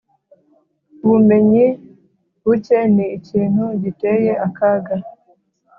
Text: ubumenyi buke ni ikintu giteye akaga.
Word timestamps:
ubumenyi 1.03 1.65
buke 2.43 2.79
ni 2.93 3.05
ikintu 3.17 3.63
giteye 3.81 4.31
akaga. 4.47 4.95